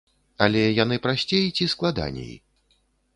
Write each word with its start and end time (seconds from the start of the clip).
Але 0.45 0.61
яны 0.83 0.97
прасцей 1.03 1.45
ці 1.57 1.67
складаней? 1.73 2.33